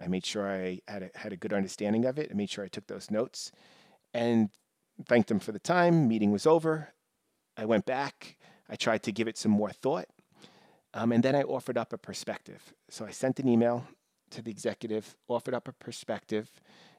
I 0.02 0.08
made 0.08 0.26
sure 0.26 0.50
I 0.50 0.80
had 0.88 1.04
a, 1.04 1.18
had 1.18 1.32
a 1.32 1.36
good 1.36 1.52
understanding 1.52 2.04
of 2.04 2.18
it. 2.18 2.28
I 2.30 2.34
made 2.34 2.50
sure 2.50 2.64
I 2.64 2.68
took 2.68 2.86
those 2.86 3.10
notes 3.10 3.52
and 4.12 4.50
thanked 5.06 5.28
them 5.28 5.40
for 5.40 5.52
the 5.52 5.58
time. 5.58 6.08
Meeting 6.08 6.32
was 6.32 6.46
over. 6.46 6.94
I 7.56 7.64
went 7.64 7.86
back. 7.86 8.36
I 8.68 8.76
tried 8.76 9.02
to 9.04 9.12
give 9.12 9.28
it 9.28 9.36
some 9.36 9.52
more 9.52 9.70
thought. 9.70 10.06
Um, 10.94 11.12
and 11.12 11.22
then 11.22 11.34
I 11.34 11.42
offered 11.42 11.76
up 11.76 11.92
a 11.92 11.98
perspective. 11.98 12.72
So 12.88 13.04
I 13.04 13.10
sent 13.10 13.40
an 13.40 13.48
email 13.48 13.86
to 14.30 14.42
the 14.42 14.50
executive, 14.50 15.16
offered 15.28 15.54
up 15.54 15.68
a 15.68 15.72
perspective, 15.72 16.50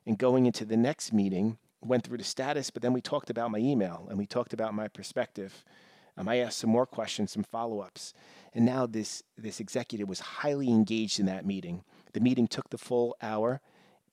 and 0.06 0.18
going 0.18 0.46
into 0.46 0.66
the 0.66 0.78
next 0.78 1.14
meeting, 1.14 1.58
went 1.82 2.04
through 2.04 2.18
the 2.18 2.24
status, 2.24 2.70
but 2.70 2.82
then 2.82 2.94
we 2.94 3.02
talked 3.02 3.30
about 3.30 3.52
my 3.52 3.60
email 3.60 4.08
and 4.10 4.18
we 4.18 4.26
talked 4.26 4.54
about 4.54 4.74
my 4.74 4.88
perspective. 4.88 5.64
Um, 6.18 6.28
I 6.28 6.38
asked 6.38 6.60
some 6.60 6.70
more 6.70 6.86
questions, 6.86 7.32
some 7.32 7.44
follow 7.44 7.80
ups. 7.80 8.14
And 8.54 8.66
now 8.66 8.86
this, 8.86 9.24
this 9.38 9.60
executive 9.60 10.08
was 10.08 10.20
highly 10.20 10.70
engaged 10.70 11.20
in 11.20 11.26
that 11.26 11.46
meeting. 11.46 11.84
The 12.14 12.22
meeting 12.22 12.48
took 12.48 12.70
the 12.70 12.78
full 12.78 13.18
hour, 13.22 13.60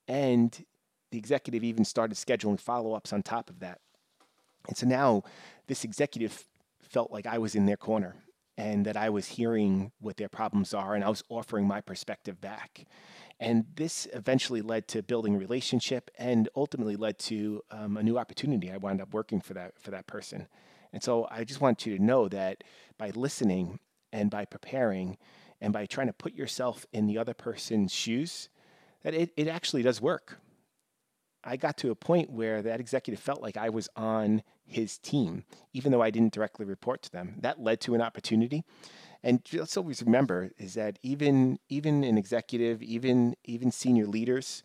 and 0.08 0.64
the 1.12 1.18
executive 1.18 1.62
even 1.62 1.84
started 1.84 2.16
scheduling 2.16 2.58
follow 2.58 2.94
ups 2.94 3.12
on 3.12 3.22
top 3.22 3.48
of 3.48 3.60
that. 3.60 3.78
And 4.66 4.76
so 4.76 4.86
now 4.86 5.22
this 5.68 5.84
executive 5.84 6.44
felt 6.92 7.10
like 7.10 7.26
I 7.26 7.38
was 7.38 7.54
in 7.54 7.66
their 7.66 7.76
corner 7.76 8.16
and 8.58 8.84
that 8.84 8.96
I 8.96 9.08
was 9.08 9.26
hearing 9.26 9.92
what 10.00 10.18
their 10.18 10.28
problems 10.28 10.74
are 10.74 10.94
and 10.94 11.02
I 11.02 11.08
was 11.08 11.24
offering 11.28 11.66
my 11.66 11.80
perspective 11.80 12.40
back. 12.40 12.84
And 13.40 13.64
this 13.74 14.06
eventually 14.12 14.60
led 14.60 14.86
to 14.88 15.02
building 15.02 15.34
a 15.34 15.38
relationship 15.38 16.10
and 16.18 16.48
ultimately 16.54 16.96
led 16.96 17.18
to 17.20 17.62
um, 17.70 17.96
a 17.96 18.02
new 18.02 18.18
opportunity. 18.18 18.70
I 18.70 18.76
wound 18.76 19.00
up 19.00 19.14
working 19.14 19.40
for 19.40 19.54
that 19.54 19.72
for 19.80 19.90
that 19.90 20.06
person. 20.06 20.46
And 20.92 21.02
so 21.02 21.26
I 21.30 21.44
just 21.44 21.60
want 21.60 21.86
you 21.86 21.96
to 21.96 22.04
know 22.04 22.28
that 22.28 22.62
by 22.98 23.10
listening 23.10 23.80
and 24.12 24.30
by 24.30 24.44
preparing 24.44 25.16
and 25.60 25.72
by 25.72 25.86
trying 25.86 26.08
to 26.08 26.12
put 26.12 26.34
yourself 26.34 26.84
in 26.92 27.06
the 27.06 27.16
other 27.16 27.34
person's 27.34 27.92
shoes, 27.92 28.50
that 29.02 29.14
it, 29.14 29.30
it 29.36 29.48
actually 29.48 29.82
does 29.82 30.00
work. 30.00 30.38
I 31.44 31.56
got 31.56 31.78
to 31.78 31.90
a 31.90 31.94
point 31.94 32.30
where 32.30 32.62
that 32.62 32.78
executive 32.78 33.20
felt 33.20 33.42
like 33.42 33.56
I 33.56 33.70
was 33.70 33.88
on 33.96 34.42
his 34.72 34.98
team, 34.98 35.44
even 35.72 35.92
though 35.92 36.02
I 36.02 36.10
didn't 36.10 36.34
directly 36.34 36.66
report 36.66 37.02
to 37.02 37.12
them. 37.12 37.36
That 37.40 37.60
led 37.60 37.80
to 37.82 37.94
an 37.94 38.00
opportunity. 38.00 38.64
And 39.22 39.40
let's 39.52 39.76
always 39.76 40.02
remember 40.02 40.50
is 40.58 40.74
that 40.74 40.98
even 41.02 41.58
even 41.68 42.02
an 42.02 42.18
executive, 42.18 42.82
even 42.82 43.36
even 43.44 43.70
senior 43.70 44.06
leaders, 44.06 44.64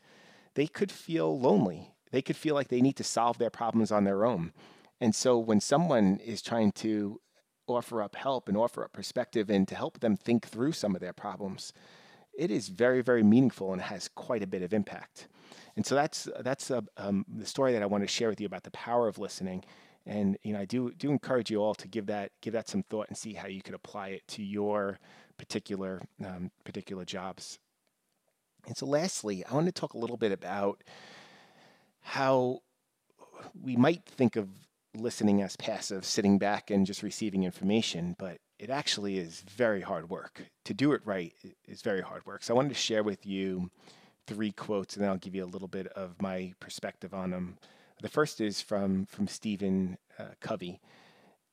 they 0.55 0.67
could 0.67 0.91
feel 0.91 1.39
lonely. 1.39 1.93
They 2.11 2.21
could 2.21 2.35
feel 2.35 2.55
like 2.55 2.69
they 2.69 2.81
need 2.81 2.95
to 2.95 3.03
solve 3.03 3.37
their 3.37 3.49
problems 3.49 3.91
on 3.91 4.03
their 4.03 4.25
own. 4.25 4.53
And 4.99 5.13
so 5.13 5.37
when 5.37 5.59
someone 5.59 6.19
is 6.25 6.41
trying 6.41 6.71
to 6.73 7.21
offer 7.67 8.01
up 8.01 8.15
help 8.15 8.47
and 8.47 8.57
offer 8.57 8.83
up 8.83 8.93
perspective 8.93 9.49
and 9.49 9.67
to 9.67 9.75
help 9.75 9.99
them 9.99 10.15
think 10.15 10.47
through 10.47 10.71
some 10.71 10.95
of 10.95 11.01
their 11.01 11.13
problems, 11.13 11.73
it 12.37 12.49
is 12.49 12.69
very, 12.69 13.01
very 13.01 13.23
meaningful 13.23 13.73
and 13.73 13.81
has 13.81 14.07
quite 14.07 14.41
a 14.41 14.47
bit 14.47 14.61
of 14.61 14.73
impact. 14.73 15.27
And 15.75 15.85
so 15.85 15.95
that's 15.95 16.27
that's 16.39 16.71
a, 16.71 16.83
um, 16.97 17.25
the 17.27 17.45
story 17.45 17.73
that 17.73 17.83
I 17.83 17.85
want 17.85 18.03
to 18.03 18.07
share 18.07 18.29
with 18.29 18.39
you 18.39 18.47
about 18.47 18.63
the 18.63 18.71
power 18.71 19.07
of 19.07 19.19
listening. 19.19 19.63
And 20.07 20.37
you 20.43 20.53
know, 20.53 20.59
I 20.59 20.65
do 20.65 20.91
do 20.97 21.11
encourage 21.11 21.51
you 21.51 21.61
all 21.61 21.75
to 21.75 21.87
give 21.87 22.05
that 22.07 22.31
give 22.41 22.53
that 22.53 22.69
some 22.69 22.83
thought 22.83 23.09
and 23.09 23.17
see 23.17 23.33
how 23.33 23.47
you 23.47 23.61
could 23.61 23.75
apply 23.75 24.09
it 24.09 24.27
to 24.29 24.43
your 24.43 24.99
particular 25.37 26.01
um, 26.25 26.51
particular 26.63 27.05
jobs. 27.05 27.59
And 28.65 28.75
so, 28.75 28.85
lastly, 28.85 29.45
I 29.45 29.53
want 29.53 29.67
to 29.67 29.71
talk 29.71 29.93
a 29.93 29.97
little 29.97 30.17
bit 30.17 30.31
about 30.31 30.83
how 32.01 32.59
we 33.61 33.75
might 33.75 34.05
think 34.05 34.35
of 34.35 34.49
listening 34.95 35.41
as 35.41 35.55
passive, 35.55 36.05
sitting 36.05 36.37
back 36.37 36.71
and 36.71 36.85
just 36.85 37.03
receiving 37.03 37.43
information, 37.43 38.15
but 38.17 38.37
it 38.59 38.69
actually 38.69 39.17
is 39.17 39.41
very 39.41 39.81
hard 39.81 40.09
work. 40.09 40.45
To 40.65 40.73
do 40.73 40.93
it 40.93 41.01
right 41.05 41.33
is 41.67 41.81
very 41.81 42.01
hard 42.01 42.25
work. 42.25 42.43
So 42.43 42.53
I 42.53 42.57
wanted 42.57 42.69
to 42.69 42.75
share 42.75 43.03
with 43.03 43.25
you 43.25 43.69
three 44.25 44.51
quotes, 44.51 44.95
and 44.95 45.03
then 45.03 45.09
I'll 45.11 45.17
give 45.17 45.35
you 45.35 45.43
a 45.43 45.45
little 45.45 45.67
bit 45.67 45.87
of 45.87 46.21
my 46.21 46.53
perspective 46.59 47.13
on 47.13 47.31
them. 47.31 47.57
The 48.01 48.09
first 48.09 48.39
is 48.39 48.61
from 48.61 49.05
from 49.05 49.27
Stephen 49.27 49.97
uh, 50.19 50.35
Covey, 50.39 50.79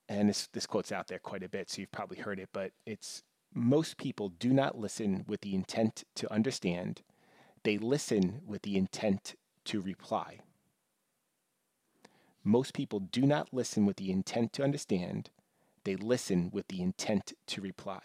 and 0.08 0.28
this 0.28 0.46
this 0.48 0.66
quote's 0.66 0.92
out 0.92 1.08
there 1.08 1.18
quite 1.18 1.42
a 1.42 1.48
bit, 1.48 1.70
so 1.70 1.80
you've 1.80 1.92
probably 1.92 2.18
heard 2.18 2.38
it. 2.38 2.50
But 2.52 2.72
it's 2.84 3.22
most 3.54 3.96
people 3.96 4.28
do 4.28 4.52
not 4.52 4.78
listen 4.78 5.24
with 5.26 5.40
the 5.40 5.54
intent 5.54 6.04
to 6.16 6.30
understand; 6.32 7.02
they 7.62 7.78
listen 7.78 8.42
with 8.46 8.62
the 8.62 8.76
intent 8.76 9.36
to 9.64 9.80
reply. 9.80 10.40
Most 12.44 12.74
people 12.74 13.00
do 13.00 13.22
not 13.22 13.48
listen 13.54 13.86
with 13.86 13.96
the 13.96 14.10
intent 14.10 14.52
to 14.52 14.62
understand, 14.62 15.30
they 15.84 15.96
listen 15.96 16.50
with 16.52 16.68
the 16.68 16.82
intent 16.82 17.32
to 17.46 17.62
reply. 17.62 18.00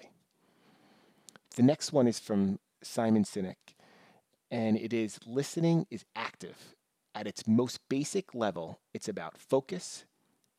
The 1.57 1.63
next 1.63 1.91
one 1.91 2.07
is 2.07 2.19
from 2.19 2.59
Simon 2.81 3.25
Sinek, 3.25 3.75
and 4.49 4.77
it 4.77 4.93
is 4.93 5.19
listening 5.25 5.87
is 5.91 6.05
active. 6.15 6.75
At 7.15 7.27
its 7.27 7.47
most 7.47 7.79
basic 7.89 8.33
level, 8.33 8.79
it's 8.93 9.09
about 9.09 9.37
focus, 9.37 10.05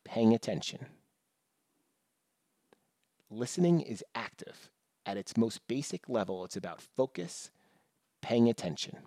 paying 0.03 0.33
attention. 0.33 0.87
Listening 3.29 3.81
is 3.81 4.03
active. 4.13 4.69
At 5.05 5.17
its 5.17 5.37
most 5.37 5.67
basic 5.67 6.07
level, 6.09 6.45
it's 6.45 6.57
about 6.57 6.81
focus, 6.81 7.49
paying 8.21 8.49
attention. 8.49 8.97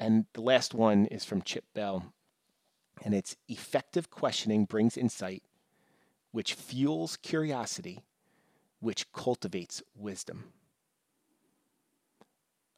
And 0.00 0.26
the 0.32 0.40
last 0.40 0.74
one 0.74 1.06
is 1.06 1.24
from 1.24 1.42
Chip 1.42 1.64
Bell, 1.74 2.12
and 3.04 3.12
it's 3.12 3.36
effective 3.48 4.10
questioning 4.10 4.64
brings 4.64 4.96
insight, 4.96 5.42
which 6.30 6.54
fuels 6.54 7.16
curiosity, 7.16 8.04
which 8.80 9.10
cultivates 9.12 9.82
wisdom. 9.96 10.52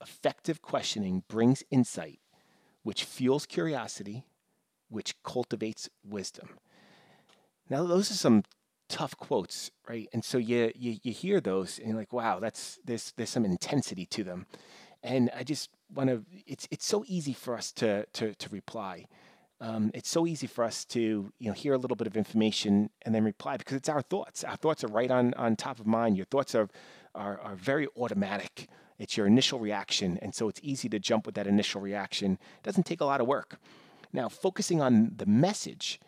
Effective 0.00 0.62
questioning 0.62 1.22
brings 1.28 1.62
insight, 1.70 2.20
which 2.82 3.04
fuels 3.04 3.46
curiosity, 3.46 4.24
which 4.88 5.14
cultivates 5.22 5.88
wisdom. 6.04 6.58
Now, 7.68 7.84
those 7.84 8.10
are 8.10 8.14
some 8.14 8.42
tough 8.88 9.16
quotes, 9.16 9.70
right? 9.88 10.08
And 10.12 10.24
so 10.24 10.38
you, 10.38 10.72
you, 10.74 10.96
you 11.02 11.12
hear 11.12 11.40
those 11.40 11.78
and 11.78 11.88
you're 11.88 11.96
like, 11.96 12.12
wow, 12.12 12.40
that's 12.40 12.78
there's 12.84 13.12
there's 13.16 13.30
some 13.30 13.44
intensity 13.44 14.06
to 14.06 14.24
them. 14.24 14.46
And 15.02 15.30
I 15.34 15.44
just 15.44 15.70
want 15.94 16.10
to 16.10 16.24
it's 16.46 16.66
it's 16.70 16.86
so 16.86 17.04
easy 17.06 17.32
for 17.32 17.54
us 17.54 17.72
to 17.72 18.06
to 18.14 18.34
to 18.34 18.48
reply 18.50 19.06
um, 19.60 19.90
it's 19.92 20.08
so 20.08 20.26
easy 20.26 20.46
for 20.46 20.64
us 20.64 20.84
to 20.86 21.32
you 21.38 21.46
know 21.46 21.52
hear 21.52 21.74
a 21.74 21.78
little 21.78 21.96
bit 21.96 22.06
of 22.06 22.16
information 22.16 22.90
and 23.02 23.14
then 23.14 23.24
reply 23.24 23.58
because 23.58 23.76
it's 23.76 23.88
our 23.88 24.00
thoughts. 24.00 24.42
Our 24.42 24.56
thoughts 24.56 24.82
are 24.84 24.88
right 24.88 25.10
on 25.10 25.34
on 25.34 25.56
top 25.56 25.78
of 25.78 25.86
mind. 25.86 26.16
Your 26.16 26.26
thoughts 26.26 26.54
are 26.54 26.68
are, 27.14 27.40
are 27.40 27.54
very 27.56 27.88
automatic. 27.96 28.68
It's 28.98 29.16
your 29.16 29.26
initial 29.26 29.58
reaction, 29.58 30.18
and 30.20 30.34
so 30.34 30.48
it's 30.48 30.60
easy 30.62 30.88
to 30.90 30.98
jump 30.98 31.26
with 31.26 31.34
that 31.36 31.46
initial 31.46 31.80
reaction. 31.80 32.32
It 32.32 32.62
doesn't 32.62 32.84
take 32.84 33.00
a 33.00 33.04
lot 33.04 33.20
of 33.20 33.26
work. 33.26 33.58
Now, 34.12 34.28
focusing 34.28 34.80
on 34.80 35.12
the 35.16 35.26
message 35.26 36.00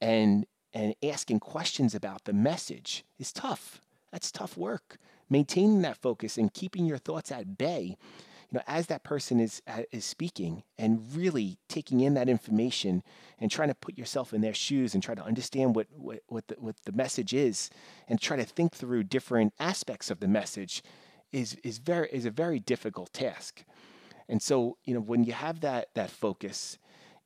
and 0.00 0.46
and 0.72 0.94
asking 1.04 1.38
questions 1.38 1.94
about 1.94 2.24
the 2.24 2.32
message 2.32 3.04
is 3.16 3.32
tough. 3.32 3.80
That's 4.10 4.32
tough 4.32 4.56
work. 4.56 4.98
Maintaining 5.30 5.82
that 5.82 5.96
focus 5.96 6.36
and 6.36 6.52
keeping 6.52 6.84
your 6.84 6.98
thoughts 6.98 7.30
at 7.30 7.56
bay 7.56 7.96
know, 8.54 8.62
as 8.66 8.86
that 8.86 9.04
person 9.04 9.40
is 9.40 9.62
uh, 9.66 9.82
is 9.92 10.04
speaking 10.04 10.62
and 10.78 11.02
really 11.14 11.58
taking 11.68 12.00
in 12.00 12.14
that 12.14 12.28
information 12.28 13.02
and 13.38 13.50
trying 13.50 13.68
to 13.68 13.74
put 13.74 13.98
yourself 13.98 14.32
in 14.32 14.40
their 14.40 14.54
shoes 14.54 14.94
and 14.94 15.02
try 15.02 15.14
to 15.14 15.24
understand 15.24 15.74
what 15.74 15.86
what 15.96 16.20
what 16.28 16.48
the, 16.48 16.54
what 16.58 16.76
the 16.84 16.92
message 16.92 17.34
is 17.34 17.70
and 18.08 18.20
try 18.20 18.36
to 18.36 18.44
think 18.44 18.74
through 18.74 19.04
different 19.04 19.52
aspects 19.58 20.10
of 20.10 20.20
the 20.20 20.28
message 20.28 20.82
is 21.32 21.56
is 21.64 21.78
very 21.78 22.08
is 22.12 22.24
a 22.24 22.30
very 22.30 22.60
difficult 22.60 23.12
task. 23.12 23.64
And 24.28 24.40
so, 24.40 24.78
you 24.84 24.94
know, 24.94 25.00
when 25.00 25.24
you 25.24 25.32
have 25.32 25.60
that 25.60 25.88
that 25.94 26.10
focus 26.10 26.78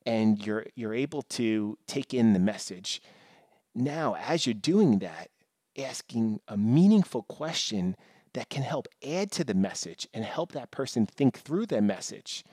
and 0.05 0.45
you're 0.45 0.65
you're 0.75 0.93
able 0.93 1.21
to 1.23 1.77
take 1.87 2.13
in 2.13 2.33
the 2.33 2.39
message, 2.39 3.01
now 3.75 4.15
as 4.15 4.45
you're 4.45 4.53
doing 4.53 4.99
that, 4.99 5.29
asking 5.77 6.41
a 6.47 6.57
meaningful 6.57 7.23
question 7.23 7.95
that 8.33 8.49
can 8.49 8.63
help 8.63 8.87
add 9.05 9.31
to 9.31 9.43
the 9.43 9.53
message 9.53 10.07
and 10.13 10.23
help 10.25 10.51
that 10.51 10.71
person 10.71 11.05
think 11.05 11.37
through 11.37 11.65
their 11.65 11.81
message 11.81 12.43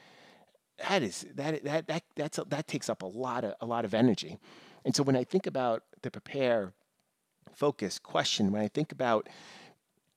that 0.78 1.02
is 1.02 1.26
that 1.34 1.64
that 1.64 1.86
that 1.86 2.02
that's 2.14 2.38
that 2.48 2.66
takes 2.66 2.88
up 2.88 3.02
a 3.02 3.06
lot 3.06 3.44
of 3.44 3.54
a 3.60 3.66
lot 3.66 3.84
of 3.84 3.94
energy. 3.94 4.38
And 4.84 4.94
so 4.94 5.02
when 5.02 5.16
i 5.16 5.24
think 5.24 5.46
about 5.46 5.82
the 6.02 6.10
prepare 6.10 6.72
focus 7.54 7.98
question 7.98 8.52
when 8.52 8.60
i 8.60 8.68
think 8.68 8.92
about 8.92 9.28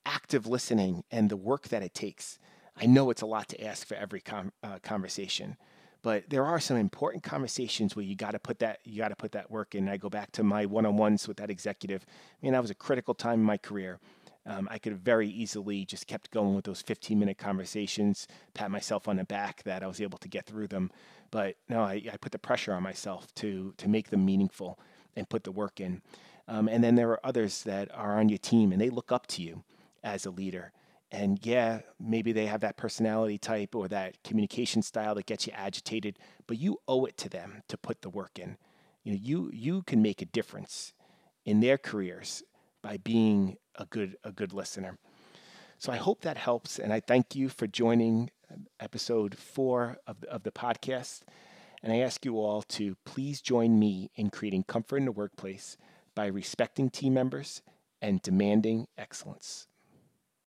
active 0.06 0.48
listening 0.48 1.04
and 1.12 1.30
the 1.30 1.38
work 1.38 1.70
that 1.70 1.84
it 1.84 1.94
takes 1.94 2.40
i 2.76 2.86
know 2.86 3.10
it's 3.10 3.22
a 3.22 3.26
lot 3.26 3.48
to 3.48 3.64
ask 3.64 3.88
for 3.88 3.96
every 3.96 4.22
com, 4.22 4.52
uh, 4.64 4.80
conversation. 4.80 5.58
But 6.02 6.30
there 6.30 6.46
are 6.46 6.62
some 6.62 6.78
important 6.78 7.24
conversations 7.24 7.94
where 7.94 8.06
you 8.06 8.16
got 8.16 8.32
to 8.32 8.40
put 8.40 8.60
that 8.60 8.80
you 8.86 8.98
got 8.98 9.10
to 9.10 9.18
put 9.18 9.34
that 9.34 9.52
work 9.52 9.76
in. 9.76 9.90
I 9.90 9.98
go 9.98 10.10
back 10.10 10.32
to 10.34 10.44
my 10.44 10.66
one-on-ones 10.66 11.28
with 11.28 11.38
that 11.38 11.50
executive. 11.50 12.06
I 12.10 12.46
mean 12.46 12.54
that 12.54 12.62
was 12.62 12.72
a 12.72 12.76
critical 12.76 13.14
time 13.14 13.40
in 13.40 13.46
my 13.46 13.58
career 13.58 14.00
um, 14.50 14.68
I 14.72 14.80
could 14.80 14.94
have 14.94 15.02
very 15.02 15.30
easily 15.30 15.86
just 15.86 16.08
kept 16.08 16.32
going 16.32 16.56
with 16.56 16.66
those 16.66 16.82
15 16.82 17.20
minute 17.20 17.38
conversations, 17.38 18.28
pat 18.56 18.72
myself 18.72 19.08
on 19.08 19.18
the 19.18 19.24
back 19.24 19.62
that 19.64 19.84
I 19.84 19.88
was 19.88 20.02
able 20.02 20.18
to 20.18 20.28
get 20.28 20.48
through 20.48 20.68
them. 20.68 20.90
But 21.30 21.58
no, 21.70 21.82
I, 21.82 22.02
I 22.12 22.18
put 22.18 22.32
the 22.32 22.40
pressure 22.40 22.74
on 22.74 22.82
myself 22.82 23.34
to 23.36 23.76
to 23.78 23.88
make 23.88 24.10
them 24.10 24.26
meaningful 24.26 24.80
and 25.16 25.30
put 25.30 25.44
the 25.44 25.52
work 25.52 25.80
in. 25.80 26.02
Um, 26.48 26.68
and 26.68 26.84
then 26.84 26.96
there 26.96 27.12
are 27.12 27.24
others 27.24 27.62
that 27.64 27.94
are 27.94 28.20
on 28.20 28.28
your 28.28 28.40
team 28.40 28.72
and 28.72 28.82
they 28.82 28.90
look 28.90 29.12
up 29.12 29.28
to 29.28 29.44
you 29.44 29.64
as 30.04 30.26
a 30.26 30.32
leader. 30.32 30.72
And 31.12 31.40
yeah, 31.46 31.82
maybe 32.00 32.32
they 32.32 32.48
have 32.48 32.62
that 32.62 32.76
personality 32.78 33.38
type 33.38 33.76
or 33.76 33.88
that 33.88 34.24
communication 34.24 34.82
style 34.82 35.14
that 35.16 35.28
gets 35.28 35.46
you 35.46 35.54
agitated, 35.56 36.18
but 36.48 36.58
you 36.58 36.80
owe 36.88 37.06
it 37.06 37.18
to 37.18 37.30
them 37.30 37.62
to 37.68 37.78
put 37.78 38.02
the 38.02 38.10
work 38.10 38.40
in. 38.40 38.58
You 39.04 39.12
know, 39.12 39.20
you 39.22 39.52
you 39.54 39.84
can 39.84 40.02
make 40.02 40.24
a 40.24 40.26
difference 40.26 40.94
in 41.46 41.60
their 41.60 41.78
careers 41.78 42.44
by 42.82 42.98
being 42.98 43.58
a 43.76 43.86
good 43.86 44.18
a 44.24 44.32
good 44.32 44.54
listener. 44.54 44.98
So 45.78 45.94
I 45.94 45.98
hope 45.98 46.22
that 46.22 46.38
helps, 46.38 46.78
and 46.78 46.92
I 46.92 47.00
thank 47.00 47.36
you 47.36 47.48
for 47.48 47.66
joining 47.66 48.32
um, 48.52 48.68
episode 48.82 49.38
four 49.38 49.98
of 50.06 50.20
the, 50.20 50.28
of 50.28 50.44
the 50.44 50.52
podcast. 50.52 51.22
And 51.82 51.94
I 51.94 52.00
ask 52.00 52.26
you 52.26 52.38
all 52.38 52.62
to 52.64 52.98
please 53.06 53.40
join 53.40 53.80
me 53.80 54.12
in 54.16 54.30
creating 54.30 54.64
comfort 54.64 54.98
in 54.98 55.06
the 55.06 55.14
workplace 55.14 55.78
by 56.16 56.26
respecting 56.26 56.90
team 56.90 57.14
members 57.14 57.62
and 58.02 58.22
demanding 58.22 58.88
excellence. 58.98 59.69